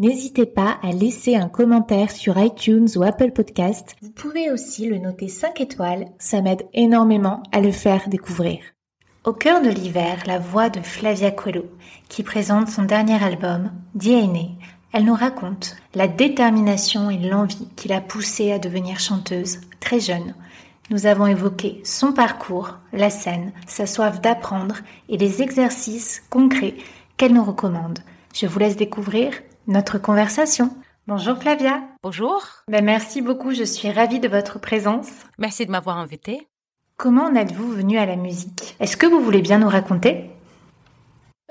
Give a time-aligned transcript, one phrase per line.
[0.00, 3.96] N'hésitez pas à laisser un commentaire sur iTunes ou Apple Podcast.
[4.00, 8.60] Vous pouvez aussi le noter 5 étoiles, ça m'aide énormément à le faire découvrir.
[9.24, 11.64] Au cœur de l'hiver, la voix de Flavia Coelho,
[12.08, 14.50] qui présente son dernier album, DNA.
[14.92, 20.36] Elle nous raconte la détermination et l'envie qui l'a poussée à devenir chanteuse très jeune.
[20.90, 24.76] Nous avons évoqué son parcours, la scène, sa soif d'apprendre
[25.08, 26.76] et les exercices concrets
[27.16, 27.98] qu'elle nous recommande.
[28.32, 29.32] Je vous laisse découvrir
[29.68, 30.70] notre conversation.
[31.06, 31.82] Bonjour Flavia.
[32.02, 32.42] Bonjour.
[32.68, 35.08] Ben, merci beaucoup, je suis ravie de votre présence.
[35.38, 36.48] Merci de m'avoir invitée.
[36.96, 38.76] Comment en êtes-vous venu à la musique?
[38.80, 40.30] Est-ce que vous voulez bien nous raconter?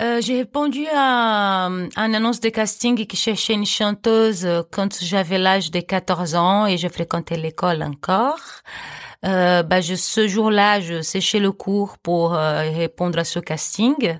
[0.02, 5.38] Euh, J'ai répondu à, à, une annonce de casting qui cherchait une chanteuse quand j'avais
[5.38, 8.40] l'âge de 14 ans et je fréquentais l'école encore.
[9.26, 14.20] Euh, bah, je, ce jour-là, je séchais le cours pour euh, répondre à ce casting.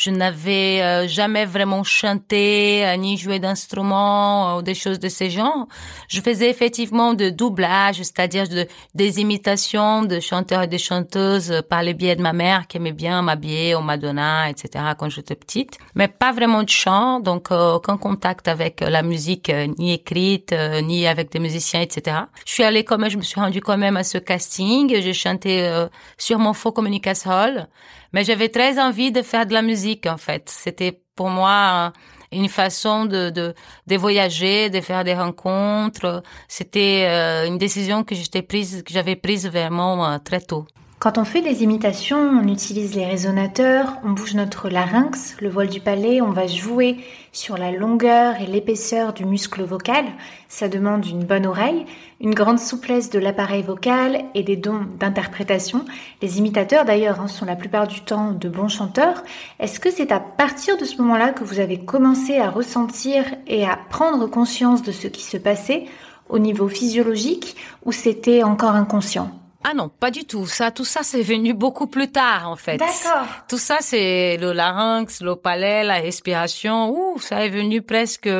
[0.00, 5.28] Je n'avais euh, jamais vraiment chanté euh, ni joué d'instruments ou des choses de ce
[5.28, 5.66] genre.
[6.08, 11.82] Je faisais effectivement de doublage, c'est-à-dire de, des imitations de chanteurs et de chanteuses par
[11.82, 14.84] le biais de ma mère qui aimait bien m'habiller au Madonna, etc.
[14.96, 19.94] quand j'étais petite, mais pas vraiment de chant, donc aucun contact avec la musique ni
[19.94, 22.18] écrite ni avec des musiciens, etc.
[22.46, 24.94] Je suis allée quand même, je me suis rendue quand même à ce casting.
[25.00, 27.30] J'ai chanté euh, sur mon faux communication
[28.12, 30.48] mais j'avais très envie de faire de la musique en fait.
[30.48, 31.92] C'était pour moi
[32.32, 33.54] une façon de, de,
[33.86, 36.22] de voyager, de faire des rencontres.
[36.46, 40.66] C'était euh, une décision que j'étais prise, que j'avais prise vraiment euh, très tôt.
[41.00, 45.68] Quand on fait des imitations, on utilise les résonateurs, on bouge notre larynx, le voile
[45.68, 46.96] du palais, on va jouer
[47.30, 50.04] sur la longueur et l'épaisseur du muscle vocal.
[50.48, 51.86] Ça demande une bonne oreille,
[52.20, 55.84] une grande souplesse de l'appareil vocal et des dons d'interprétation.
[56.20, 59.22] Les imitateurs d'ailleurs hein, sont la plupart du temps de bons chanteurs.
[59.60, 63.64] Est-ce que c'est à partir de ce moment-là que vous avez commencé à ressentir et
[63.64, 65.84] à prendre conscience de ce qui se passait
[66.28, 69.30] au niveau physiologique ou c'était encore inconscient?
[69.64, 70.46] Ah non, pas du tout.
[70.46, 72.76] Ça, tout ça, c'est venu beaucoup plus tard, en fait.
[72.76, 73.26] D'accord.
[73.48, 76.90] Tout ça, c'est le larynx, le palais, la respiration.
[76.90, 78.30] Ouh, ça est venu presque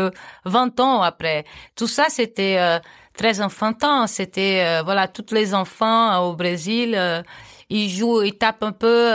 [0.44, 1.44] 20 ans après.
[1.74, 2.78] Tout ça, c'était euh,
[3.16, 4.06] très enfantin.
[4.06, 6.96] C'était, euh, voilà, tous les enfants euh, au Brésil,
[7.70, 9.12] ils jouent, ils tapent un peu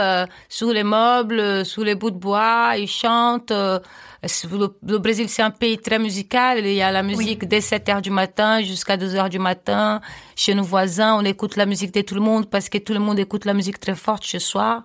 [0.48, 3.52] sur les meubles, sur les bouts de bois, ils chantent.
[3.52, 6.64] Le, Brésil, c'est un pays très musical.
[6.64, 10.00] Il y a la musique dès 7 heures du matin jusqu'à 2 heures du matin.
[10.36, 13.00] Chez nos voisins, on écoute la musique de tout le monde parce que tout le
[13.00, 14.84] monde écoute la musique très forte chez soi.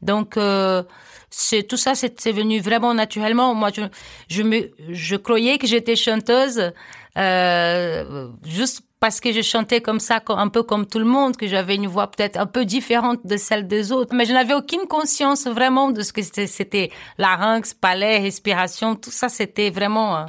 [0.00, 0.82] Donc, euh,
[1.30, 3.54] c'est tout ça, c'est venu vraiment naturellement.
[3.54, 3.82] Moi, je,
[4.28, 6.72] je me, je croyais que j'étais chanteuse
[7.16, 11.46] euh, juste parce que je chantais comme ça, un peu comme tout le monde, que
[11.46, 14.14] j'avais une voix peut-être un peu différente de celle des autres.
[14.14, 19.28] Mais je n'avais aucune conscience vraiment de ce que c'était larynx, palais, respiration, tout ça,
[19.28, 20.24] c'était vraiment euh,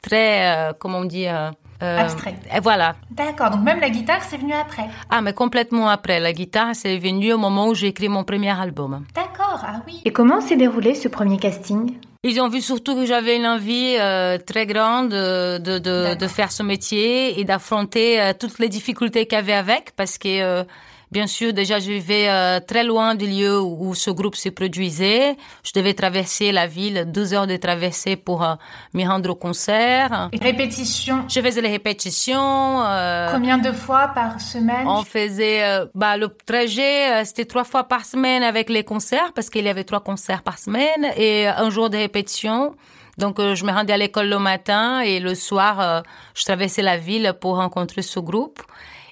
[0.00, 2.36] très, euh, comment on dit, euh, Abstrait.
[2.54, 2.94] Et voilà.
[3.10, 3.50] D'accord.
[3.50, 4.84] Donc même la guitare, c'est venu après.
[5.10, 6.18] Ah, mais complètement après.
[6.18, 9.04] La guitare, c'est venu au moment où j'ai écrit mon premier album.
[9.14, 9.60] D'accord.
[9.62, 10.00] Ah oui.
[10.06, 11.94] Et comment s'est déroulé ce premier casting?
[12.24, 16.50] Ils ont vu surtout que j'avais une envie euh, très grande de, de, de, faire
[16.50, 20.64] ce métier et d'affronter euh, toutes les difficultés qu'il y avait avec, parce que euh,
[21.14, 25.36] Bien sûr, déjà, je vivais euh, très loin du lieu où, ce groupe se produisait.
[25.62, 28.56] Je devais traverser la ville, deux heures de traversée pour euh,
[28.94, 30.28] me rendre au concert.
[30.32, 32.82] Et répétitions Je faisais les répétitions.
[32.84, 34.88] Euh, Combien de fois par semaine?
[34.88, 35.62] On faisait,
[35.94, 39.84] bah, le trajet, c'était trois fois par semaine avec les concerts, parce qu'il y avait
[39.84, 42.74] trois concerts par semaine, et un jour de répétition.
[43.18, 46.02] Donc, je me rendais à l'école le matin et le soir,
[46.34, 48.60] je traversais la ville pour rencontrer ce groupe.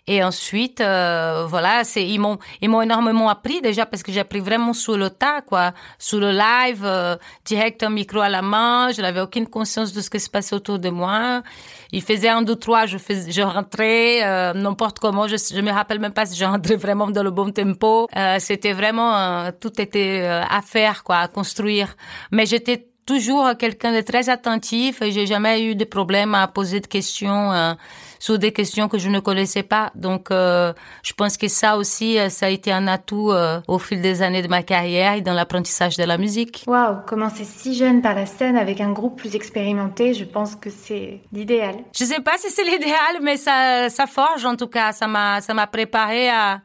[0.09, 4.19] Et ensuite, euh, voilà, c'est ils m'ont ils m'ont énormément appris déjà parce que j'ai
[4.19, 7.15] appris vraiment sur le tas, quoi, sur le live, euh,
[7.45, 8.91] direct un micro à la main.
[8.91, 11.43] Je n'avais aucune conscience de ce qui se passait autour de moi.
[11.93, 15.29] Il faisait un, deux, trois, je faisais, je rentrais euh, n'importe comment.
[15.29, 18.09] Je je me rappelle même pas si je rentrais vraiment dans le bon tempo.
[18.17, 21.95] Euh, C'était vraiment euh, tout était à faire, quoi, à construire.
[22.33, 26.81] Mais j'étais toujours quelqu'un de très attentif et j'ai jamais eu de problème à poser
[26.81, 27.77] de questions
[28.23, 29.91] sur des questions que je ne connaissais pas.
[29.97, 30.73] Donc, euh,
[31.03, 34.23] je pense que ça aussi, euh, ça a été un atout euh, au fil des
[34.23, 36.63] années de ma carrière et dans l'apprentissage de la musique.
[36.69, 40.71] Waouh, commencer si jeune par la scène avec un groupe plus expérimenté, je pense que
[40.71, 41.75] c'est l'idéal.
[41.99, 44.93] Je sais pas si c'est l'idéal, mais ça, ça forge en tout cas.
[44.93, 46.61] Ça m'a, ça m'a préparé à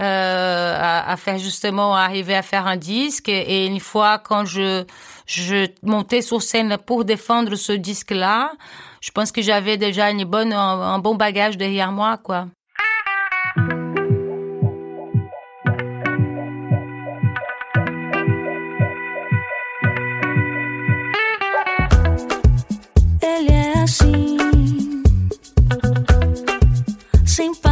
[0.00, 3.28] euh, à, à, faire justement arriver à faire un disque.
[3.28, 4.84] Et, une fois quand je
[5.26, 8.52] je montais sur scène pour défendre ce disque-là,
[9.00, 12.46] je pense que j'avais déjà une bonne un, bon bagage derrière moi, quoi.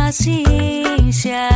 [0.09, 1.48] Paciência.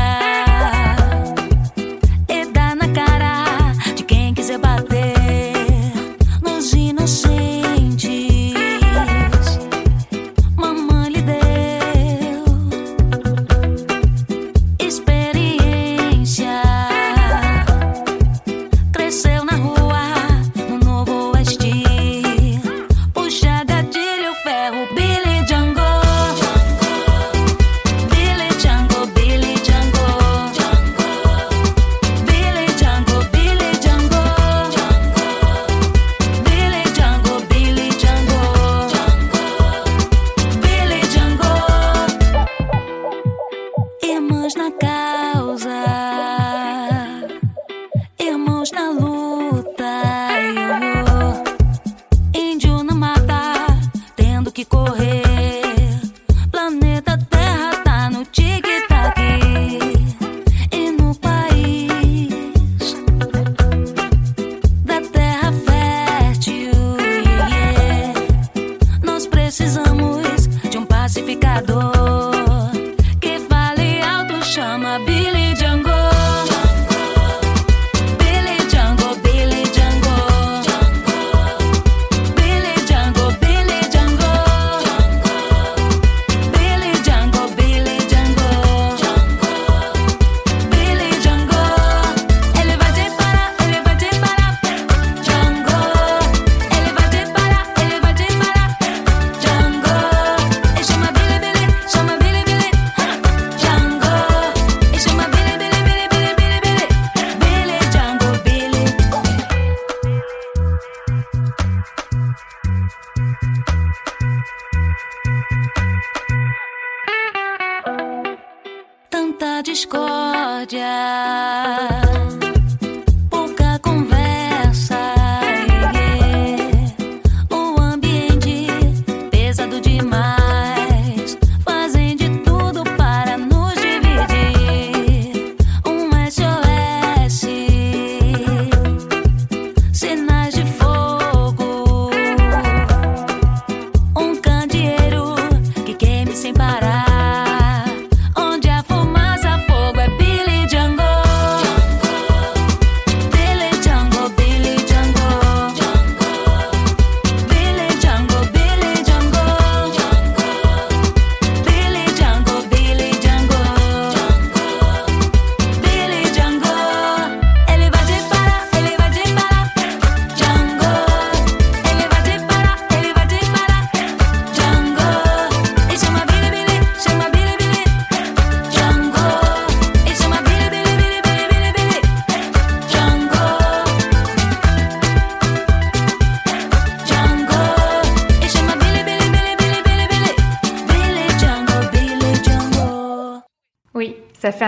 [120.72, 121.61] Ça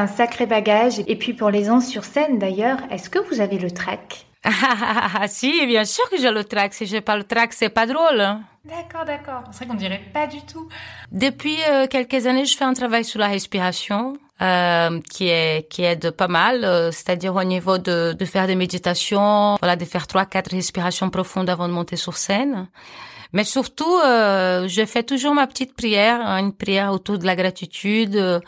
[0.04, 1.00] un sacré bagage.
[1.06, 5.26] Et puis pour les ans sur scène d'ailleurs, est-ce que vous avez le track ah,
[5.26, 6.74] si, bien sûr que j'ai le track.
[6.74, 8.20] Si j'ai pas le track, c'est pas drôle.
[8.20, 8.42] Hein.
[8.66, 9.42] D'accord, d'accord.
[9.50, 10.68] C'est vrai qu'on dirait pas du tout.
[11.12, 14.18] Depuis euh, quelques années, je fais un travail sur la respiration.
[14.42, 18.56] Euh, qui est qui aide pas mal, euh, c'est-à-dire au niveau de, de faire des
[18.56, 22.66] méditations, voilà, de faire trois quatre respirations profondes avant de monter sur scène.
[23.32, 27.36] Mais surtout, euh, je fais toujours ma petite prière, hein, une prière autour de la
[27.36, 28.42] gratitude,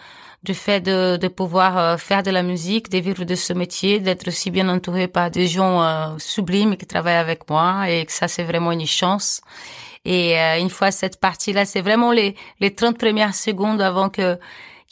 [0.46, 3.98] du fait de, de pouvoir euh, faire de la musique, de vivre de ce métier,
[3.98, 8.12] d'être aussi bien entouré par des gens euh, sublimes qui travaillent avec moi et que
[8.12, 9.40] ça c'est vraiment une chance.
[10.04, 14.38] Et euh, une fois cette partie-là, c'est vraiment les les 30 premières secondes avant que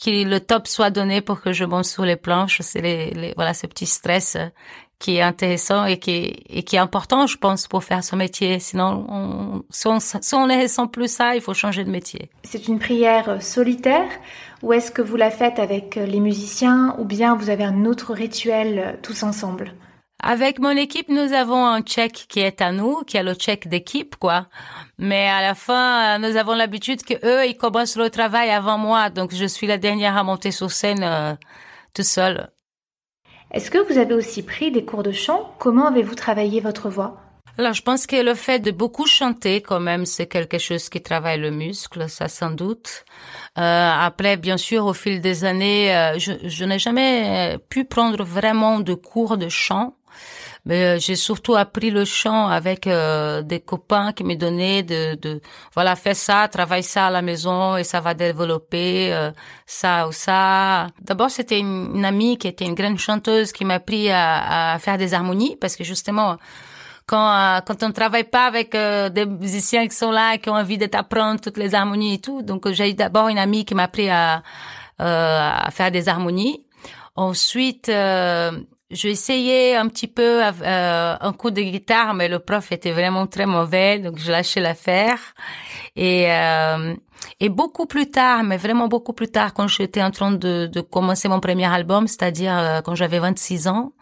[0.03, 2.59] que le top soit donné pour que je monte sur les planches.
[2.61, 4.37] C'est les, les, voilà ce petit stress
[4.99, 8.59] qui est intéressant et qui, et qui est important, je pense, pour faire ce métier.
[8.59, 12.29] Sinon, on, si on si ne ressent plus ça, il faut changer de métier.
[12.43, 14.09] C'est une prière solitaire
[14.65, 18.13] ou est-ce que vous la faites avec les musiciens ou bien vous avez un autre
[18.13, 19.75] rituel tous ensemble?
[20.23, 23.67] Avec mon équipe, nous avons un check qui est à nous, qui est le check
[23.67, 24.47] d'équipe, quoi.
[24.97, 29.11] Mais à la fin, nous avons l'habitude que eux, ils commencent le travail avant moi,
[29.11, 31.35] donc je suis la dernière à monter sur scène euh,
[31.93, 32.49] tout seul.
[33.51, 35.53] Est-ce que vous avez aussi pris des cours de chant?
[35.59, 37.24] Comment avez-vous travaillé votre voix?
[37.57, 41.01] Alors, je pense que le fait de beaucoup chanter, quand même, c'est quelque chose qui
[41.01, 43.05] travaille le muscle, ça sans doute.
[43.57, 48.23] Euh, après, bien sûr, au fil des années, euh, je, je n'ai jamais pu prendre
[48.23, 49.95] vraiment de cours de chant.
[50.65, 55.15] Mais euh, j'ai surtout appris le chant avec euh, des copains qui me donnaient de,
[55.15, 55.41] de
[55.75, 59.31] voilà fais ça, travaille ça à la maison et ça va développer euh,
[59.67, 60.87] ça ou ça.
[61.01, 64.79] D'abord c'était une, une, amie qui était une grande chanteuse qui m'a appris à, à,
[64.79, 66.37] faire des harmonies parce que justement
[67.05, 70.85] quand quand on travaille pas avec des musiciens qui sont là qui ont envie de
[70.85, 74.43] t'apprendre toutes les harmonies et tout donc j'ai d'abord une amie qui m'a appris à
[74.97, 76.65] à faire des harmonies
[77.15, 77.91] ensuite
[78.91, 83.25] j'ai essayé un petit peu euh, un coup de guitare, mais le prof était vraiment
[83.25, 85.19] très mauvais, donc je lâchais l'affaire.
[85.95, 86.93] Et euh,
[87.39, 90.81] et beaucoup plus tard, mais vraiment beaucoup plus tard, quand j'étais en train de, de
[90.81, 93.93] commencer mon premier album, c'est-à-dire euh, quand j'avais 26 ans,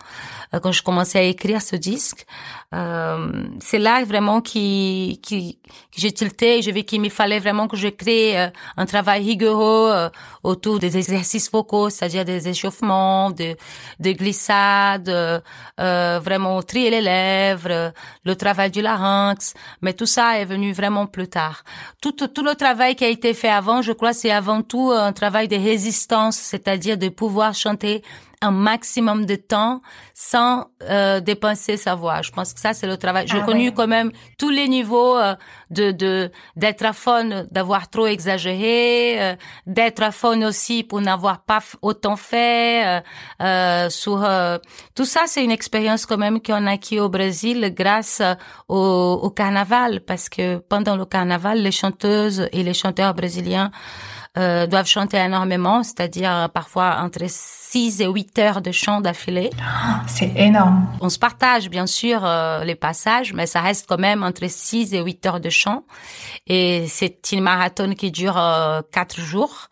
[0.54, 2.26] euh, quand je commençais à écrire ce disque,
[2.74, 6.62] euh, c'est là vraiment qui, qui, que j'ai tilté.
[6.62, 10.10] J'ai vu qu'il me fallait vraiment que je crée euh, un travail rigoureux
[10.44, 13.56] autour des exercices vocaux, c'est-à-dire des échauffements, de,
[14.00, 17.94] de glissades, euh, vraiment trier les lèvres,
[18.26, 19.54] le travail du larynx.
[19.82, 21.64] Mais tout ça est venu vraiment plus tard.
[22.02, 25.14] Tout, tout le travail qui a été fait avant, je crois, c'est avant tout un
[25.14, 28.04] travail de résistance, c'est-à-dire de pouvoir chanter
[28.44, 29.82] un maximum de temps
[30.14, 32.22] sans euh, dépenser sa voix.
[32.22, 33.26] Je pense que ça c'est le travail.
[33.28, 35.36] J'ai ah, connu quand même tous les niveaux euh,
[35.70, 39.36] de de d'être à fond, d'avoir trop exagéré, euh,
[39.66, 42.86] d'être à fond aussi pour n'avoir pas autant fait.
[42.86, 43.02] Euh,
[43.42, 44.28] euh sur
[44.96, 48.22] tout ça, c'est une expérience quand même qu'on a acquis au Brésil grâce
[48.68, 53.72] au, au carnaval, parce que pendant le carnaval, les chanteuses et les chanteurs brésiliens
[54.38, 59.52] euh, doivent chanter énormément, c'est-à-dire euh, parfois entre 6 et 8 heures de chant d'affilée.
[60.08, 60.88] C'est énorme.
[61.02, 64.94] On se partage bien sûr euh, les passages, mais ça reste quand même entre 6
[64.94, 65.84] et 8 heures de chant.
[66.48, 69.70] Et c'est une marathon qui dure euh, 4 jours.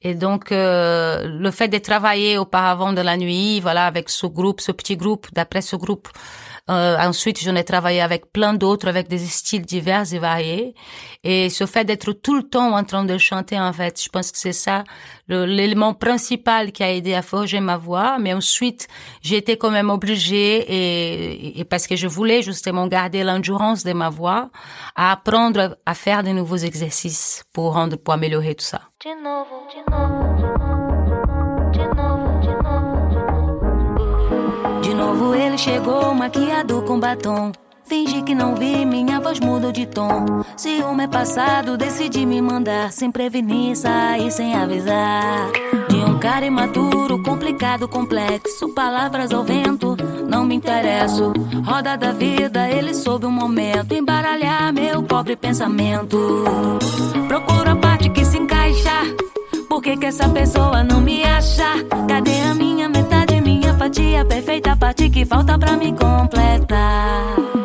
[0.00, 4.60] Et donc, euh, le fait de travailler auparavant de la nuit, voilà, avec ce groupe,
[4.60, 6.08] ce petit groupe, d'après ce groupe,
[6.70, 10.74] euh, ensuite, j'en ai travaillé avec plein d'autres, avec des styles divers et variés.
[11.24, 14.30] Et ce fait d'être tout le temps en train de chanter, en fait, je pense
[14.30, 14.84] que c'est ça
[15.28, 18.18] l'élément principal qui a aidé à forger ma voix.
[18.18, 18.88] Mais ensuite,
[19.22, 24.10] j'ai été quand même obligée, et, parce que je voulais justement garder l'endurance de ma
[24.10, 24.50] voix,
[24.94, 28.82] à apprendre à faire de nouveaux exercices pour rendre, pour améliorer tout ça.
[35.18, 37.50] Novo ele chegou, maquiado com batom.
[37.84, 40.44] Fingi que não vi, minha voz mudou de tom.
[40.56, 45.50] Ciúme é passado, decidi me mandar sem prevenir, sair sem avisar.
[45.88, 48.68] De um cara imaturo, complicado, complexo.
[48.74, 49.96] Palavras ao vento,
[50.28, 51.32] não me interesso.
[51.64, 56.44] Roda da vida, ele soube um momento embaralhar meu pobre pensamento.
[57.26, 59.02] Procuro a parte que se encaixa.
[59.68, 61.84] Por que, que essa pessoa não me acha?
[62.06, 62.87] Cadê a minha
[63.88, 67.57] fatia perfeita, parte que falta pra me completar.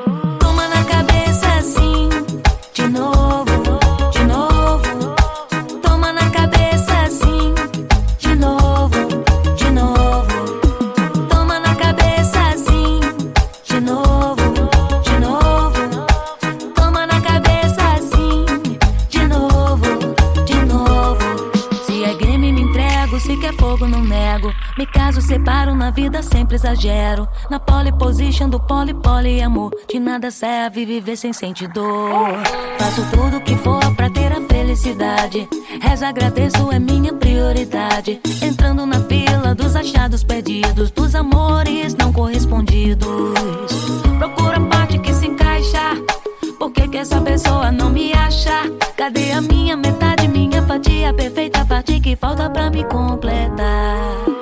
[26.04, 27.28] Vida sempre exagero.
[27.50, 29.72] Na pole position do poli poli amor.
[29.90, 32.44] De nada serve viver sem sentir dor.
[32.78, 35.48] Faço tudo que for pra ter a felicidade.
[35.82, 38.20] Rezo, agradeço, é minha prioridade.
[38.42, 43.34] Entrando na fila dos achados perdidos, dos amores não correspondidos.
[44.20, 46.04] Procura a parte que se encaixa.
[46.60, 48.70] Por que, que essa pessoa não me acha?
[48.98, 54.33] Cadê a minha metade, minha fatia perfeita, parte que falta pra me completar?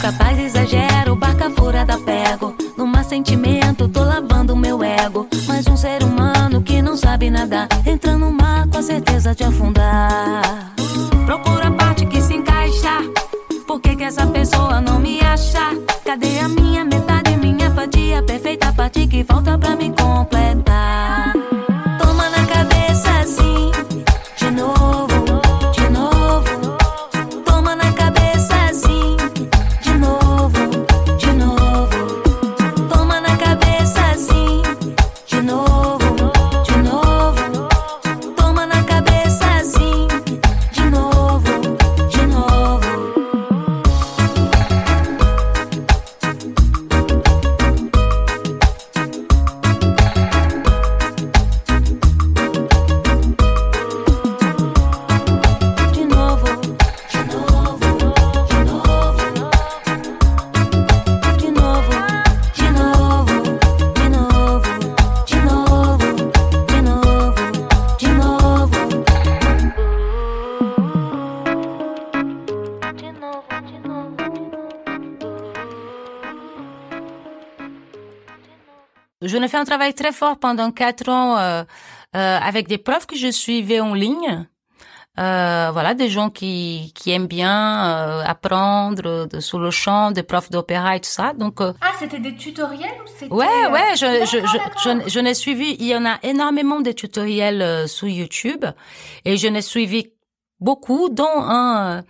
[0.00, 2.54] Capaz, exagero, barca furada pego.
[2.76, 5.26] Numa sentimento, tô lavando meu ego.
[5.48, 9.44] Mas um ser humano que não sabe nadar, entra no mar com a certeza de
[9.44, 10.72] afundar.
[11.24, 13.00] Procura a parte que se encaixa.
[13.66, 15.74] Por que, que essa pessoa não me acha?
[16.04, 18.22] Cadê a minha metade, minha fatia?
[18.22, 20.75] Perfeita parte que falta pra me completar.
[79.66, 81.62] Travail très fort pendant quatre ans euh,
[82.14, 84.46] euh, avec des profs que je suivais en ligne.
[85.18, 90.22] Euh, voilà, des gens qui, qui aiment bien euh, apprendre de, sur le chant, des
[90.22, 91.32] profs d'opéra et tout ça.
[91.32, 95.20] Donc euh, ah, c'était des tutoriels ou c'était ouais, ouais, je je, je, je, je
[95.20, 95.74] n'ai suivi.
[95.78, 98.66] Il y en a énormément de tutoriels sur YouTube
[99.24, 100.12] et je n'ai suivi
[100.60, 102.04] beaucoup, dont un.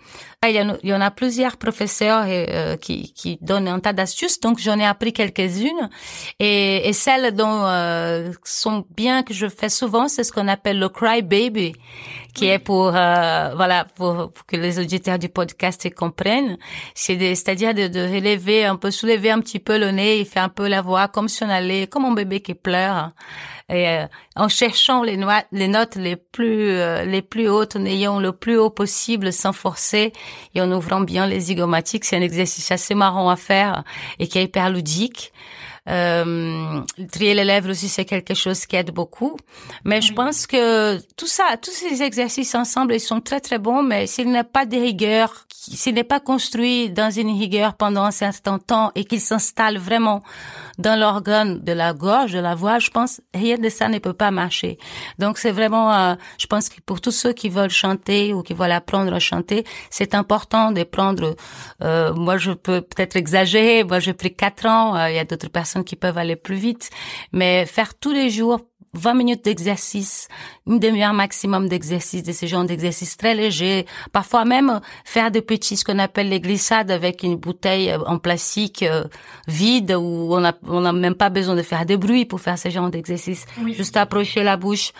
[0.49, 3.93] Il y, en, il y en a plusieurs professeurs euh, qui, qui donnent un tas
[3.93, 5.91] d'astuces, donc j'en ai appris quelques-unes.
[6.39, 10.79] Et, et celles dont euh, sont bien que je fais souvent, c'est ce qu'on appelle
[10.79, 11.75] le cry baby,
[12.33, 16.59] qui est pour euh, voilà pour, pour, que les auditeurs du podcast comprennent.
[16.95, 20.49] C'est-à-dire de, de relever un peu, soulever un petit peu le nez et faire un
[20.49, 23.11] peu la voix comme si on allait, comme un bébé qui pleure
[23.69, 24.07] et euh,
[24.37, 25.19] en cherchant les,
[25.51, 29.53] les, notes les plus euh, les plus hautes, en ayant le plus haut possible sans
[29.53, 30.13] forcer
[30.55, 32.05] et en ouvrant bien les zygomatiques.
[32.05, 33.83] C'est un exercice assez marrant à faire
[34.19, 35.33] et qui est hyper ludique.
[35.89, 36.81] Euh,
[37.13, 39.37] trier les lèvres aussi, c'est quelque chose qui aide beaucoup.
[39.85, 43.83] Mais je pense que tout ça, tous ces exercices ensemble, ils sont très très bons,
[43.83, 48.05] mais s'il n'y a pas de rigueur, s'il n'est pas construit dans une rigueur pendant
[48.05, 50.23] un certain temps et qu'il s'installe vraiment
[50.79, 54.13] dans l'organe de la gorge, de la voix, je pense rien de ça ne peut
[54.13, 54.79] pas marcher.
[55.19, 58.55] Donc c'est vraiment, euh, je pense que pour tous ceux qui veulent chanter ou qui
[58.55, 61.35] veulent apprendre à chanter, c'est important de prendre.
[61.83, 63.85] Euh, moi, je peux peut-être exagérer.
[63.85, 64.97] Moi, j'ai pris quatre ans.
[64.97, 66.91] Euh, il y a d'autres personnes qui peuvent aller plus vite,
[67.33, 68.61] mais faire tous les jours
[68.97, 70.29] 20 minutes d'exercice,
[70.67, 73.87] une demi-heure maximum d'exercice, de ce genre d'exercice très léger.
[74.13, 78.19] Parfois même faire des petits, ce qu'on appelle les glissades avec une bouteille euh, en
[78.19, 79.05] plastique euh,
[79.47, 82.59] vide où on n'a on a même pas besoin de faire de bruit pour faire
[82.59, 83.45] ce genre d'exercice.
[83.77, 84.93] Juste approcher la bouche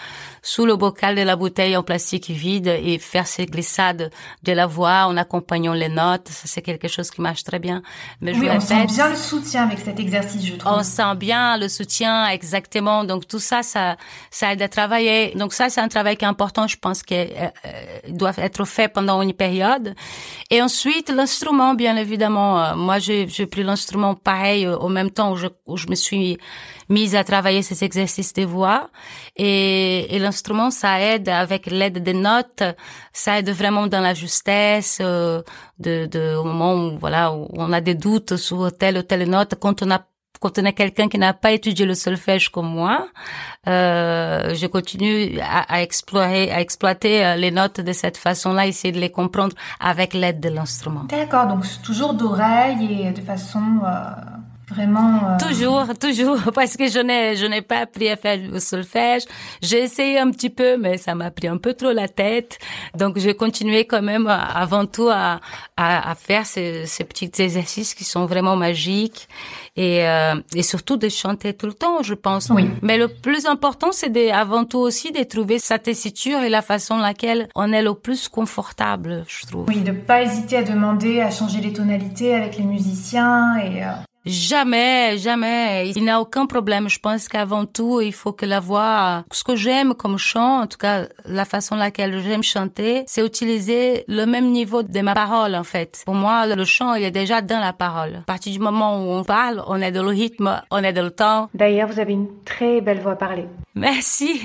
[0.43, 4.11] sous le bocal de la bouteille en plastique vide et faire ces glissades
[4.45, 6.29] de la voix en accompagnant les notes.
[6.29, 7.83] Ça, c'est quelque chose qui marche très bien.
[8.21, 10.73] Mais oui, on sent bien le soutien avec cet exercice, je trouve.
[10.73, 13.03] On sent bien le soutien, exactement.
[13.03, 13.97] Donc tout ça, ça,
[14.31, 15.33] ça aide à travailler.
[15.35, 16.67] Donc ça, c'est un travail qui est important.
[16.67, 19.95] Je pense qu'il euh, euh, doit être fait pendant une période.
[20.51, 22.51] Et ensuite, l'instrument, bien évidemment.
[22.61, 26.37] Euh, moi, j'ai pris l'instrument pareil au même temps où je, où je me suis
[26.91, 28.91] mise à travailler ces exercices de voix.
[29.37, 32.63] Et, et l'instrument, ça aide avec l'aide des notes,
[33.13, 37.81] ça aide vraiment dans la justesse, de, de, au moment où, voilà, où on a
[37.81, 40.01] des doutes sur telle ou telle note, quand on a
[40.41, 43.09] quand on est quelqu'un qui n'a pas étudié le solfège comme moi,
[43.69, 48.93] euh, je continue à, à, explorer, à exploiter euh, les notes de cette façon-là, essayer
[48.93, 51.05] de les comprendre avec l'aide de l'instrument.
[51.05, 53.89] D'accord, donc toujours d'oreille et de façon euh,
[54.69, 55.15] Vraiment.
[55.15, 55.37] Euh...
[55.39, 59.23] Toujours, toujours, parce que je n'ai, je n'ai pas appris à faire le solfège.
[59.63, 62.59] J'ai essayé un petit peu, mais ça m'a pris un peu trop la tête.
[62.97, 65.41] Donc, j'ai continué quand même, avant tout, à,
[65.77, 69.29] à, à faire ces, ces, petits exercices qui sont vraiment magiques
[69.77, 72.51] et, euh, et surtout de chanter tout le temps, je pense.
[72.51, 72.69] Oui.
[72.83, 76.63] Mais le plus important, c'est de, avant tout aussi de trouver sa tessiture et la
[76.63, 79.67] façon laquelle on est le plus confortable, je trouve.
[79.69, 83.85] Oui, de pas hésiter à demander à changer les tonalités avec les musiciens et.
[83.85, 83.93] Euh...
[84.27, 85.93] Jamais, jamais.
[85.95, 86.89] Il n'y a aucun problème.
[86.89, 90.67] Je pense qu'avant tout, il faut que la voix, ce que j'aime comme chant, en
[90.67, 95.55] tout cas, la façon laquelle j'aime chanter, c'est utiliser le même niveau de ma parole,
[95.55, 96.03] en fait.
[96.05, 98.17] Pour moi, le chant, il est déjà dans la parole.
[98.17, 101.05] À partir du moment où on parle, on est dans le rythme, on est dans
[101.05, 101.49] le temps.
[101.55, 103.47] D'ailleurs, vous avez une très belle voix parlée.
[103.77, 104.41] Merci.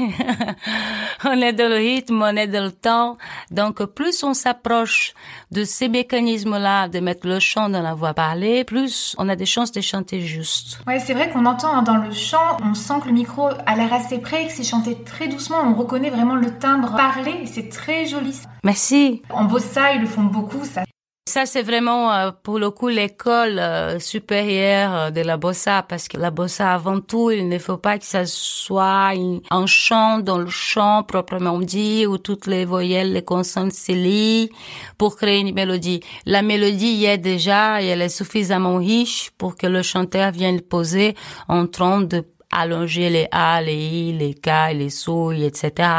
[1.25, 3.17] on est dans le rythme, on est dans le temps.
[3.49, 5.13] Donc, plus on s'approche
[5.51, 9.45] de ces mécanismes-là, de mettre le chant dans la voix parlée, plus on a des
[9.45, 10.79] chances de chanter juste.
[10.87, 13.75] Ouais, c'est vrai qu'on entend hein, dans le chant, on sent que le micro a
[13.75, 17.69] l'air assez près, que c'est chanté très doucement, on reconnaît vraiment le timbre parlé, c'est
[17.69, 18.35] très joli.
[18.63, 19.21] Merci.
[19.29, 20.83] En bossa, ils le font beaucoup, ça
[21.31, 26.09] ça, c'est vraiment euh, pour le coup l'école euh, supérieure euh, de la bossa, parce
[26.09, 29.13] que la bossa, avant tout, il ne faut pas que ça soit
[29.49, 34.49] un chant dans le chant proprement dit, où toutes les voyelles, les consonnes se lient
[34.97, 36.01] pour créer une mélodie.
[36.25, 40.59] La mélodie y est déjà et elle est suffisamment riche pour que le chanteur vienne
[40.59, 41.15] poser
[41.47, 45.89] en train de allonger les A, les I, les K, les souilles, etc.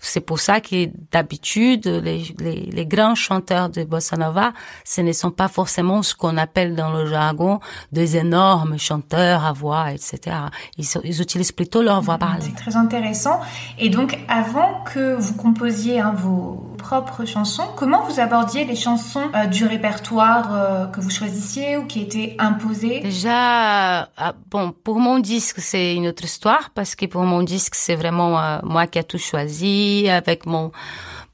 [0.00, 4.52] C'est pour ça que d'habitude, les, les, les, grands chanteurs de bossa nova,
[4.84, 7.60] ce ne sont pas forcément ce qu'on appelle dans le jargon
[7.92, 10.36] des énormes chanteurs à voix, etc.
[10.78, 12.42] Ils, ils utilisent plutôt leur voix parlée.
[12.42, 13.40] C'est très intéressant.
[13.78, 17.68] Et donc, avant que vous composiez hein, vos propres chansons.
[17.76, 22.36] Comment vous abordiez les chansons euh, du répertoire euh, que vous choisissiez ou qui étaient
[22.38, 23.00] imposées?
[23.00, 27.74] Déjà, ah, bon, pour mon disque, c'est une autre histoire parce que pour mon disque,
[27.74, 30.72] c'est vraiment moi qui a tout choisi avec mon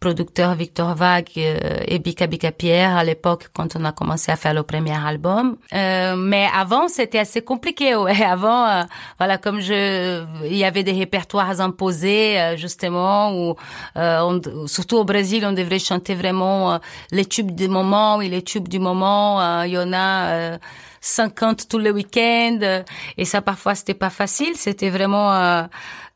[0.07, 4.37] producteur Victor Vague euh, et Bika Bika Pierre à l'époque quand on a commencé à
[4.37, 5.57] faire le premier album.
[5.73, 7.97] Euh, mais avant, c'était assez compliqué.
[8.07, 8.83] Ouais, avant, euh,
[9.19, 13.57] voilà, comme je, il y avait des répertoires imposés euh, justement où,
[13.97, 16.79] on, surtout au Brésil, on devrait chanter vraiment
[17.11, 19.63] les tubes du moment et les tubes du moment.
[19.65, 20.59] Il y en a
[21.01, 22.83] 50 tous les week-ends
[23.17, 24.57] et ça parfois c'était pas facile.
[24.57, 25.67] C'était vraiment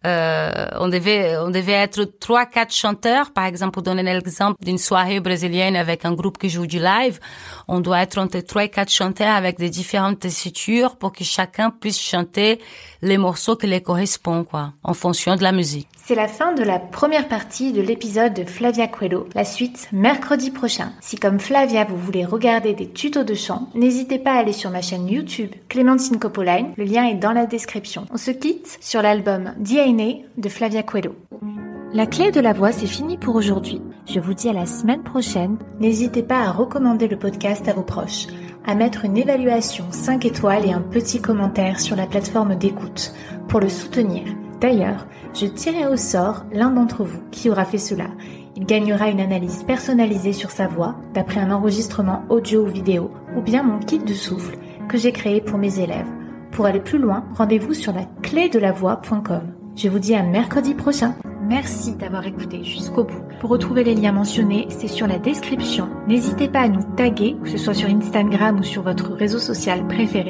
[0.07, 4.79] euh, on devait on devait être trois quatre chanteurs par exemple pour donner l'exemple d'une
[4.79, 7.21] soirée brésilienne avec un groupe qui joue du live
[7.69, 11.69] on doit être entre trois et quatre chanteurs avec des différentes tessitures pour que chacun
[11.69, 12.63] puisse chanter
[13.03, 16.65] les morceaux qui les correspondent quoi en fonction de la musique c'est la fin de
[16.65, 19.29] la première partie de l'épisode de Flavia Coelho.
[19.37, 20.91] La suite mercredi prochain.
[21.01, 24.71] Si comme Flavia vous voulez regarder des tutos de chant, n'hésitez pas à aller sur
[24.71, 26.73] ma chaîne YouTube Clémentine Copoline.
[26.77, 28.07] Le lien est dans la description.
[28.11, 31.15] On se quitte sur l'album DNA de Flavia Coelho.
[31.93, 33.81] La clé de la voix, c'est fini pour aujourd'hui.
[34.09, 35.59] Je vous dis à la semaine prochaine.
[35.79, 38.27] N'hésitez pas à recommander le podcast à vos proches,
[38.67, 43.15] à mettre une évaluation 5 étoiles et un petit commentaire sur la plateforme d'écoute
[43.47, 44.25] pour le soutenir.
[44.61, 48.09] D'ailleurs, je tirerai au sort l'un d'entre vous qui aura fait cela.
[48.57, 53.41] Il gagnera une analyse personnalisée sur sa voix d'après un enregistrement audio ou vidéo ou
[53.41, 56.07] bien mon kit de souffle que j'ai créé pour mes élèves.
[56.51, 58.51] Pour aller plus loin, rendez-vous sur la clé.
[58.53, 61.15] Je vous dis à mercredi prochain.
[61.43, 63.23] Merci d'avoir écouté jusqu'au bout.
[63.41, 65.89] Pour retrouver les liens mentionnés, c'est sur la description.
[66.07, 69.87] N'hésitez pas à nous taguer, que ce soit sur Instagram ou sur votre réseau social
[69.87, 70.30] préféré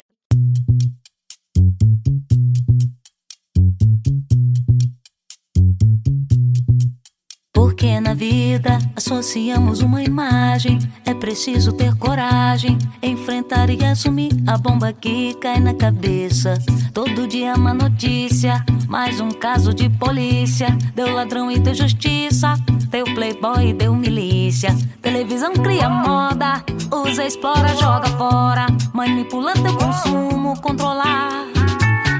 [7.81, 10.77] Porque na vida associamos uma imagem.
[11.03, 16.53] É preciso ter coragem, enfrentar e assumir a bomba que cai na cabeça.
[16.93, 20.67] Todo dia uma notícia, mais um caso de polícia.
[20.93, 22.53] Deu ladrão e deu justiça,
[22.91, 24.77] deu playboy e deu milícia.
[25.01, 26.63] Televisão cria moda,
[26.93, 28.67] usa, explora, joga fora.
[28.93, 31.47] Manipula teu consumo, controlar.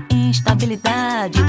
[0.09, 1.40] Instabilidade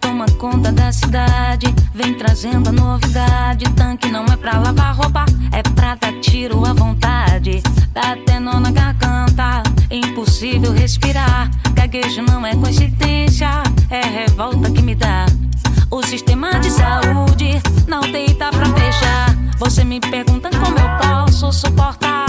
[0.00, 1.74] Toma conta da cidade.
[1.94, 3.64] Vem trazendo a novidade.
[3.74, 7.62] Tanque não é pra lavar roupa, é pra dar tiro à vontade.
[7.94, 11.50] Tá tendo na garganta, impossível respirar.
[11.72, 13.48] Gaguejo não é coincidência,
[13.88, 15.26] é revolta que me dá.
[15.90, 19.34] O sistema de saúde não deita pra fechar.
[19.58, 22.26] Você me pergunta como eu posso suportar.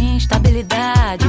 [0.00, 1.25] Instabilidade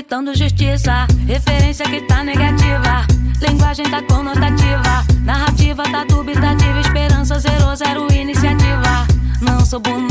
[0.00, 3.06] gritando justiça, referência que tá negativa.
[3.38, 6.80] Linguagem tá conotativa, narrativa tá dubitativa.
[6.80, 9.06] Esperança zero, zero iniciativa.
[9.42, 10.09] Não sou boneco